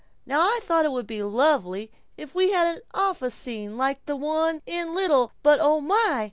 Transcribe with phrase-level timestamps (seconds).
[0.25, 4.15] Now I thought it would be lovely if we had an office scene like the
[4.15, 6.19] one in 'Little, But Oh My!'